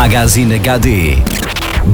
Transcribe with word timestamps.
Magazine 0.00 0.54
HD 0.54 1.16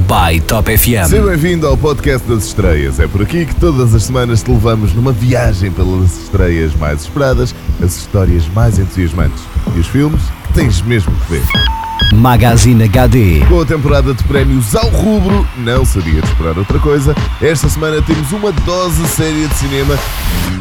by 0.06 0.38
Top 0.46 0.70
FM. 0.70 1.08
Seja 1.08 1.22
bem-vindo 1.22 1.66
ao 1.66 1.74
podcast 1.74 2.28
das 2.28 2.44
estreias. 2.44 3.00
É 3.00 3.08
por 3.08 3.22
aqui 3.22 3.46
que 3.46 3.54
todas 3.54 3.94
as 3.94 4.04
semanas 4.04 4.42
te 4.42 4.50
levamos 4.50 4.92
numa 4.92 5.10
viagem 5.10 5.72
pelas 5.72 6.14
estreias 6.18 6.74
mais 6.74 7.00
esperadas, 7.00 7.54
as 7.82 7.96
histórias 7.96 8.46
mais 8.48 8.78
entusiasmantes 8.78 9.42
e 9.74 9.78
os 9.78 9.86
filmes 9.86 10.20
que 10.46 10.52
tens 10.52 10.82
mesmo 10.82 11.10
que 11.20 11.32
ver. 11.32 11.42
Magazine 12.12 12.84
HD. 12.84 13.40
Com 13.48 13.62
a 13.62 13.64
temporada 13.64 14.12
de 14.12 14.22
prémios 14.24 14.76
ao 14.76 14.90
rubro, 14.90 15.48
não 15.56 15.82
sabia 15.86 16.20
de 16.20 16.28
esperar 16.28 16.58
outra 16.58 16.78
coisa. 16.78 17.14
Esta 17.40 17.70
semana 17.70 18.02
temos 18.02 18.30
uma 18.32 18.52
dose 18.52 19.02
séria 19.08 19.48
de 19.48 19.54
cinema 19.54 19.94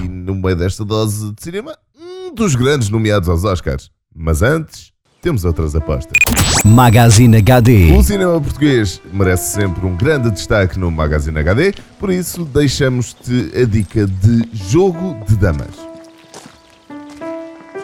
e 0.02 0.08
no 0.08 0.34
meio 0.34 0.56
desta 0.56 0.86
dose 0.86 1.34
de 1.34 1.44
cinema, 1.44 1.78
um 2.00 2.34
dos 2.34 2.56
grandes 2.56 2.88
nomeados 2.88 3.28
aos 3.28 3.44
Oscars. 3.44 3.92
Mas 4.16 4.42
antes, 4.42 4.93
temos 5.24 5.46
outras 5.46 5.74
apostas. 5.74 6.18
Magazine 6.66 7.38
HD. 7.38 7.94
O 7.94 8.04
cinema 8.04 8.40
português 8.42 9.02
merece 9.12 9.54
sempre 9.54 9.86
um 9.86 9.96
grande 9.96 10.30
destaque 10.30 10.78
no 10.78 10.92
Magazine 10.92 11.40
HD, 11.40 11.74
por 11.98 12.12
isso 12.12 12.44
deixamos-te 12.44 13.50
a 13.56 13.64
dica 13.64 14.06
de 14.06 14.50
Jogo 14.52 15.18
de 15.26 15.38
Damas. 15.38 15.94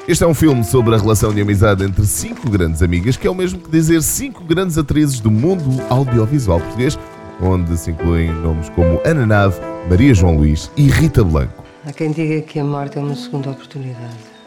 Este 0.05 0.23
é 0.23 0.27
um 0.27 0.33
filme 0.33 0.65
sobre 0.65 0.93
a 0.95 0.97
relação 0.97 1.33
de 1.33 1.39
amizade 1.39 1.83
entre 1.83 2.05
cinco 2.05 2.49
grandes 2.49 2.83
amigas, 2.83 3.15
que 3.15 3.25
é 3.25 3.31
o 3.31 3.35
mesmo 3.35 3.59
que 3.59 3.71
dizer 3.71 4.01
cinco 4.01 4.43
grandes 4.43 4.77
atrizes 4.77 5.21
do 5.21 5.31
mundo 5.31 5.81
audiovisual 5.89 6.59
português, 6.59 6.99
onde 7.41 7.77
se 7.77 7.91
incluem 7.91 8.33
nomes 8.33 8.67
como 8.69 8.99
Ana 9.05 9.25
Nave, 9.25 9.55
Maria 9.89 10.13
João 10.13 10.35
Luís 10.35 10.69
e 10.75 10.89
Rita 10.89 11.23
Blanco. 11.23 11.63
Há 11.85 11.93
quem 11.93 12.11
diga 12.11 12.41
que 12.41 12.59
a 12.59 12.65
morte 12.65 12.97
é 12.97 13.01
uma 13.01 13.15
segunda 13.15 13.51
oportunidade. 13.51 14.38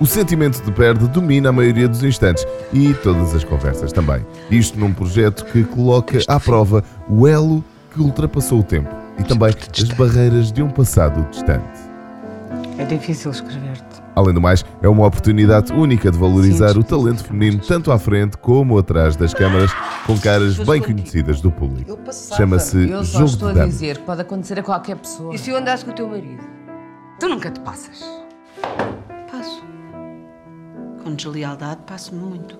O 0.00 0.06
sentimento 0.06 0.60
de 0.62 0.72
perda 0.72 1.06
domina 1.06 1.50
a 1.50 1.52
maioria 1.52 1.88
dos 1.88 2.02
instantes 2.02 2.44
e 2.72 2.92
todas 2.94 3.34
as 3.34 3.44
conversas 3.44 3.92
também. 3.92 4.26
Isto 4.50 4.78
num 4.78 4.92
projeto 4.92 5.44
que 5.46 5.62
coloca 5.62 6.18
à 6.26 6.40
prova 6.40 6.82
o 7.08 7.26
elo 7.28 7.64
que 7.92 8.00
ultrapassou 8.00 8.60
o 8.60 8.62
tempo 8.64 8.90
e 9.18 9.22
também 9.22 9.50
as 9.50 9.88
barreiras 9.90 10.50
de 10.50 10.62
um 10.62 10.68
passado 10.68 11.24
distante. 11.30 11.78
É 12.76 12.84
difícil 12.84 13.30
escrever-te. 13.30 14.02
Além 14.16 14.34
do 14.34 14.40
mais, 14.40 14.64
é 14.82 14.88
uma 14.88 15.06
oportunidade 15.06 15.72
única 15.72 16.10
de 16.10 16.18
valorizar 16.18 16.76
o 16.76 16.82
talento 16.82 17.24
feminino 17.24 17.60
tanto 17.66 17.92
à 17.92 17.98
frente 17.98 18.36
como 18.36 18.78
atrás 18.78 19.14
das 19.14 19.32
câmaras, 19.32 19.72
com 20.06 20.18
caras 20.18 20.58
bem 20.58 20.82
conhecidas 20.82 21.40
do 21.40 21.52
público. 21.52 21.98
Chama-se 22.36 22.88
Eu 22.88 23.04
só 23.04 23.18
Jogo 23.20 23.30
estou 23.30 23.52
de 23.52 23.60
a 23.60 23.64
dizer 23.66 23.98
que 23.98 24.04
pode 24.04 24.22
acontecer 24.22 24.58
a 24.58 24.62
qualquer 24.62 24.96
pessoa. 24.96 25.34
E 25.34 25.38
se 25.38 25.50
eu 25.50 25.56
andasse 25.56 25.84
com 25.84 25.92
o 25.92 25.94
teu 25.94 26.08
marido? 26.08 26.42
Tu 27.18 27.28
nunca 27.28 27.50
te 27.50 27.60
passas. 27.60 28.04
Passo. 31.04 31.10
Com 31.10 31.14
deslealdade, 31.14 31.80
passo-me 31.86 32.20
muito. 32.20 32.58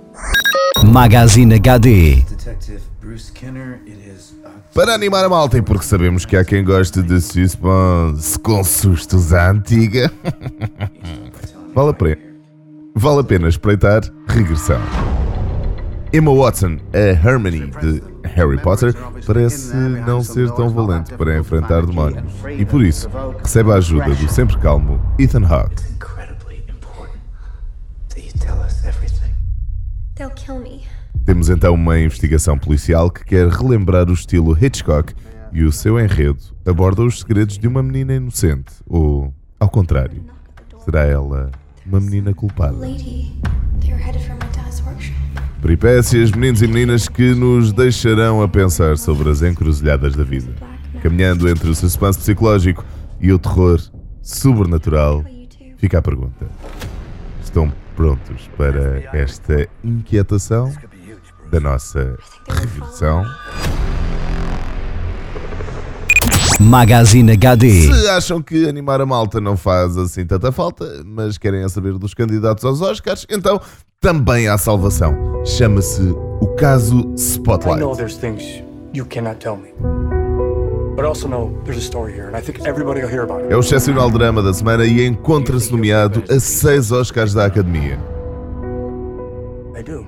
Magazine 0.85 1.55
HD. 1.55 2.23
Para 4.75 4.95
animar 4.95 5.25
a 5.25 5.29
malta 5.29 5.57
e 5.57 5.63
porque 5.63 5.85
sabemos 5.85 6.27
que 6.27 6.37
há 6.37 6.45
quem 6.45 6.63
goste 6.63 7.03
de 7.03 7.21
suspense 7.21 8.39
com 8.41 8.63
sustos 8.63 9.33
à 9.33 9.51
antiga, 9.51 10.13
vale, 11.75 11.91
a 11.91 11.95
pena, 11.95 12.19
vale 12.95 13.21
a 13.21 13.25
pena 13.25 13.49
espreitar 13.49 14.03
Regressão. 14.29 14.81
Emma 16.13 16.33
Watson, 16.33 16.79
a 16.93 17.29
Hermione 17.29 17.71
de 17.81 18.03
Harry 18.25 18.61
Potter, 18.61 18.95
parece 19.27 19.75
não 19.75 20.23
ser 20.23 20.51
tão 20.53 20.69
valente 20.71 21.13
para 21.15 21.37
enfrentar 21.37 21.85
demónios 21.85 22.33
e 22.57 22.65
por 22.65 22.83
isso 22.85 23.09
recebe 23.43 23.73
a 23.73 23.77
ajuda 23.77 24.15
do 24.15 24.29
sempre 24.29 24.57
calmo 24.59 25.01
Ethan 25.19 25.45
Hawke. 25.45 25.83
Temos 31.25 31.49
então 31.49 31.75
uma 31.75 31.99
investigação 31.99 32.57
policial 32.57 33.11
que 33.11 33.25
quer 33.25 33.49
relembrar 33.49 34.09
o 34.09 34.13
estilo 34.13 34.57
Hitchcock 34.57 35.13
e 35.53 35.65
o 35.65 35.73
seu 35.73 35.99
enredo 35.99 36.39
aborda 36.67 37.03
os 37.03 37.21
segredos 37.21 37.59
de 37.59 37.67
uma 37.67 37.83
menina 37.83 38.15
inocente, 38.15 38.73
ou, 38.87 39.33
ao 39.59 39.69
contrário, 39.69 40.25
será 40.85 41.05
ela 41.05 41.51
uma 41.87 42.01
menina 42.01 42.33
culpada? 42.35 42.77
Peripécias, 45.61 46.31
meninos 46.31 46.63
e 46.63 46.67
meninas 46.67 47.09
que 47.09 47.35
nos 47.35 47.73
deixarão 47.73 48.43
a 48.43 48.49
pensar 48.49 48.99
sobre 48.99 49.31
as 49.31 49.43
encruzilhadas 49.43 50.15
da 50.15 50.23
vida, 50.23 50.53
caminhando 51.03 51.49
entre 51.49 51.71
o 51.71 51.75
suspense 51.75 52.19
psicológico 52.19 52.85
e 53.21 53.33
o 53.33 53.39
terror 53.39 53.81
sobrenatural. 54.23 55.25
Fica 55.79 55.99
a 55.99 56.03
pergunta: 56.03 56.47
estão 57.43 57.73
prontos 57.97 58.49
para 58.57 59.01
esta 59.17 59.69
inquietação 59.83 60.73
da 61.51 61.61
nossa 61.61 62.17
regressão? 62.49 63.25
Magazine 66.61 67.33
HD. 67.33 67.93
Se 67.93 68.09
acham 68.09 68.41
que 68.41 68.69
animar 68.69 69.01
a 69.01 69.07
malta 69.07 69.41
não 69.41 69.57
faz 69.57 69.97
assim 69.97 70.25
tanta 70.25 70.53
falta, 70.53 71.03
mas 71.05 71.37
querem 71.37 71.65
a 71.65 71.69
saber 71.69 71.99
dos 71.99 72.15
candidatos 72.15 72.65
aos 72.65 72.81
Oscars, 72.81 73.27
então 73.29 73.61
também 74.01 74.49
há 74.49 74.57
salvação. 74.57 75.15
Chama-se 75.45 76.03
o 76.41 76.55
caso 76.57 77.01
I 77.01 77.03
know 77.03 77.15
Spotlight. 77.17 77.97
there's 77.97 78.17
things 78.17 78.63
you 78.95 79.05
cannot 79.05 79.39
tell 79.41 79.57
me. 79.57 80.14
É 83.51 83.57
o 83.57 83.61
excepcional 83.61 84.11
drama 84.11 84.43
da 84.43 84.55
semana 84.55 84.87
e 84.87 85.07
encontra-se 85.07 85.71
nomeado 85.71 86.25
a 86.31 86.41
seis 86.41 86.91
Oscars 86.91 87.35
da 87.35 87.45
Academia. 87.45 87.99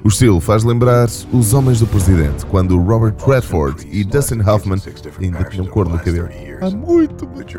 O 0.03 0.09
estilo 0.09 0.41
faz 0.41 0.65
lembrar 0.65 1.09
Os 1.33 1.53
Homens 1.53 1.81
do 1.81 1.87
Presidente, 1.87 2.47
quando 2.47 2.79
Robert 2.79 3.15
Redford 3.27 3.87
e 3.91 4.05
Dustin 4.05 4.41
Hoffman 4.41 4.79
ainda 5.21 5.45
tinham 5.45 5.67
cor 5.67 5.87
no 5.87 5.99
cabelo. 5.99 6.29
Há 6.62 6.71
muito, 6.71 7.28
muito 7.28 7.59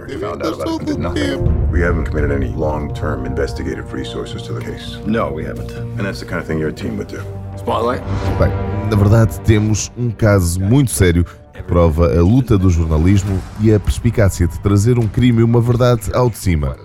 tempo. 1.14 1.52
We 1.72 1.84
haven't 1.84 2.10
committed 2.10 2.32
any 2.32 2.48
long-term 2.56 3.28
investigative 3.28 3.94
resources 3.94 4.42
to 4.44 4.54
the 4.54 4.62
case. 4.62 4.98
No, 5.06 5.32
we 5.32 5.46
haven't. 5.46 5.72
And 5.74 6.04
that's 6.04 6.22
the 6.22 6.26
kind 6.26 6.40
of 6.40 6.48
thing 6.48 6.60
your 6.60 6.72
team 6.72 6.98
would 6.98 7.14
do. 7.14 7.22
Spotlight? 7.58 8.02
Bem, 8.40 8.52
na 8.90 8.96
verdade 8.96 9.40
temos 9.42 9.92
um 9.98 10.10
caso 10.10 10.60
muito 10.60 10.90
sério 10.92 11.26
prova 11.68 12.08
a 12.18 12.22
luta 12.22 12.58
do 12.58 12.70
jornalismo 12.70 13.40
e 13.60 13.74
a 13.74 13.80
perspicácia 13.80 14.48
de 14.48 14.58
trazer 14.60 14.98
um 14.98 15.08
crime 15.08 15.42
e 15.42 15.44
uma 15.44 15.62
verdade 15.62 16.10
ao 16.14 16.30
de 16.30 16.38
cima. 16.38 16.76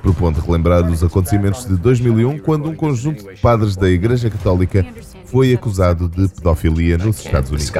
Propondo 0.00 0.40
relembrar 0.40 0.90
os 0.90 1.04
acontecimentos 1.04 1.64
de 1.64 1.76
2001, 1.76 2.38
quando 2.38 2.68
um 2.68 2.74
conjunto 2.74 3.22
de 3.22 3.40
padres 3.40 3.76
da 3.76 3.88
Igreja 3.88 4.28
Católica 4.28 4.84
foi 5.26 5.54
acusado 5.54 6.08
de 6.08 6.28
pedofilia 6.28 6.98
nos 6.98 7.24
Estados 7.24 7.50
Unidos. 7.50 7.70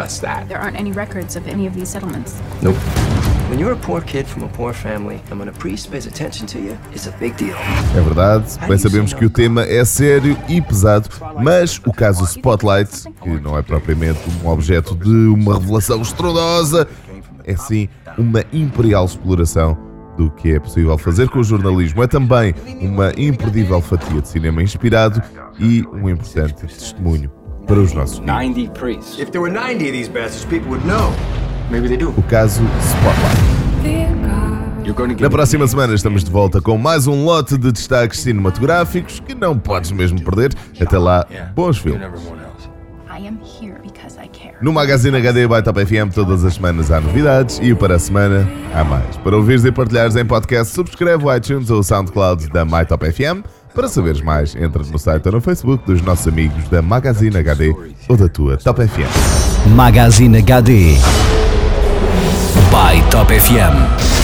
There 2.60 3.41
aren't 3.52 3.60
any 3.60 3.60
records 3.60 3.60
of 3.60 3.60
any 3.60 3.60
of 3.60 3.60
these 3.60 3.60
settlements. 3.60 3.60
When 3.60 3.60
you're 3.60 3.72
a 3.72 3.76
poor 3.76 4.00
kid 4.00 4.26
from 4.26 4.44
a 4.44 4.48
poor 4.48 4.72
family, 4.72 5.20
and 5.30 5.38
when 5.38 5.48
a 5.48 5.52
priest 5.52 5.90
pays 5.90 6.06
attention 6.06 6.46
to 6.46 6.58
you, 6.58 6.78
it's 6.92 7.06
a 7.06 7.12
big 7.18 7.36
deal. 7.36 7.56
É 7.96 8.00
verdade, 8.00 8.58
bem 8.66 8.78
sabemos 8.78 9.12
que 9.12 9.24
o 9.24 9.30
tema 9.30 9.62
é 9.62 9.84
sério 9.84 10.36
e 10.48 10.60
pesado, 10.60 11.08
mas 11.42 11.80
o 11.84 11.92
caso 11.92 12.24
Spotlight, 12.24 13.04
que 13.22 13.40
não 13.40 13.56
é 13.56 13.62
propriamente 13.62 14.20
um 14.42 14.48
objeto 14.48 14.94
de 14.94 15.28
uma 15.28 15.58
revelação 15.58 16.00
estrondosa, 16.00 16.88
é 17.44 17.56
sim 17.56 17.88
uma 18.16 18.44
imperial 18.52 19.04
exploração 19.04 19.76
do 20.16 20.30
que 20.30 20.52
é 20.52 20.60
possível 20.60 20.96
fazer 20.98 21.28
com 21.28 21.40
o 21.40 21.44
jornalismo. 21.44 22.02
É 22.02 22.06
também 22.06 22.54
uma 22.80 23.12
imperdível 23.16 23.80
fatia 23.80 24.20
de 24.20 24.28
cinema 24.28 24.62
inspirado 24.62 25.22
e 25.58 25.84
um 25.92 26.08
importante 26.08 26.66
testemunho 26.66 27.30
para 27.66 27.78
os 27.78 27.92
nossos 27.92 28.16
dias. 28.16 28.26
90 28.26 28.72
priests. 28.72 29.18
If 29.18 29.30
there 29.30 29.40
were 29.40 29.52
90 29.52 29.86
of 29.86 29.92
these 29.92 30.08
bastards, 30.08 30.44
people 30.44 30.70
would 30.70 30.86
know. 30.86 31.12
Maybe 31.72 31.88
they 31.88 31.96
do. 31.96 32.10
O 32.10 32.22
caso 32.24 32.62
Spotlight. 32.82 33.52
Na 34.84 35.08
get 35.08 35.30
próxima 35.30 35.66
semana 35.66 35.94
estamos 35.94 36.22
de 36.22 36.30
volta 36.30 36.60
com 36.60 36.76
mais 36.76 37.06
um 37.06 37.24
lote 37.24 37.56
de 37.56 37.72
destaques 37.72 38.20
cinematográficos 38.20 39.20
que 39.20 39.34
não 39.34 39.58
podes 39.58 39.90
mesmo 39.90 40.20
perder. 40.20 40.52
Até 40.78 40.98
lá, 40.98 41.26
bons 41.54 41.78
filmes. 41.78 42.02
everyone 42.02 42.42
else. 42.42 42.68
I 43.08 43.26
am 43.26 43.38
here 43.42 43.76
because 43.82 44.18
I 44.22 44.28
care. 44.28 44.54
No 44.60 44.70
Magazine 44.70 45.16
HD 45.16 45.48
by 45.48 45.62
Top 45.62 45.82
FM 45.82 46.12
todas 46.14 46.44
as 46.44 46.54
semanas 46.54 46.90
há 46.90 47.00
novidades 47.00 47.58
e 47.62 47.74
para 47.74 47.94
a 47.94 47.98
semana 47.98 48.46
há 48.74 48.84
mais. 48.84 49.16
Para 49.16 49.34
ouvires 49.34 49.64
e 49.64 49.72
partilhares 49.72 50.14
em 50.14 50.26
podcast, 50.26 50.74
subscreve 50.74 51.24
o 51.24 51.34
iTunes 51.34 51.70
ou 51.70 51.78
o 51.78 51.82
SoundCloud 51.82 52.50
da 52.50 52.66
My 52.66 52.84
Top 52.86 53.10
FM. 53.10 53.46
Para 53.74 53.88
saberes 53.88 54.20
mais, 54.20 54.54
entra 54.54 54.82
no 54.82 54.98
site 54.98 55.24
ou 55.24 55.32
no 55.32 55.40
Facebook 55.40 55.86
dos 55.86 56.02
nossos 56.02 56.28
amigos 56.28 56.68
da 56.68 56.82
Magazine 56.82 57.34
HD 57.38 57.74
ou 58.10 58.16
da 58.18 58.28
tua 58.28 58.58
Top 58.58 58.86
FM. 58.86 59.70
Magazine 59.74 60.36
HD 60.36 60.96
Top 63.12 63.28
FM. 63.28 64.21